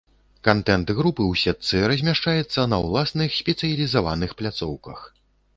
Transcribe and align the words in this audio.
Кантэнт 0.47 0.93
групы 0.99 1.23
ў 1.31 1.33
сетцы 1.41 1.83
размяшчаецца 1.91 2.67
на 2.73 2.81
ўласных 2.87 3.39
спецыялізаваных 3.43 4.37
пляцоўках. 4.41 5.07